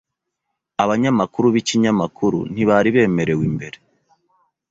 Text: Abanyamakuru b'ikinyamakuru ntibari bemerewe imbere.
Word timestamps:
Abanyamakuru 0.83 1.45
b'ikinyamakuru 1.53 2.39
ntibari 2.53 2.89
bemerewe 2.95 3.43
imbere. 3.51 3.77